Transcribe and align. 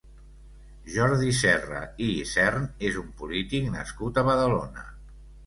Jordi 0.93 1.33
Serra 1.39 1.81
i 2.05 2.07
Isern 2.23 2.65
és 2.91 2.99
un 3.03 3.13
polític 3.21 3.69
nascut 3.77 4.21
a 4.23 4.27
Badalona. 4.33 4.89